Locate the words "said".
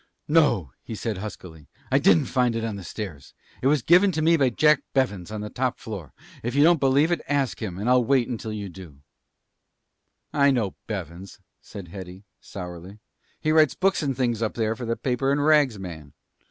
0.95-1.19, 11.61-11.89